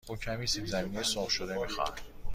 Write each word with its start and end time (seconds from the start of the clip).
او 0.07 0.15
کمی 0.15 0.47
سیب 0.47 0.65
زمینی 0.65 1.03
سرخ 1.03 1.29
شده 1.29 1.57
می 1.61 1.67
خواهد. 1.67 2.01